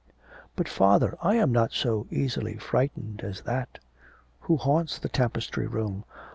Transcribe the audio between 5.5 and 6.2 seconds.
room?'